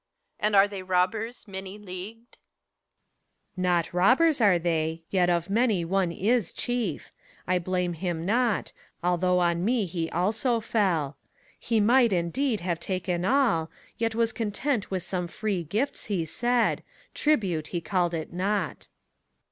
[0.39, 2.37] and are they robbers many— leagued T
[3.51, 3.63] PHORKYAS.
[3.63, 7.11] Not robbers are they; yet of many one is Chief:
[7.45, 11.17] I blame him not, although on me he also fell.
[11.59, 13.69] He might, indeed, have taken all;
[13.99, 16.81] yet was content With some free gifts, he said:
[17.13, 18.87] tribute he called it not.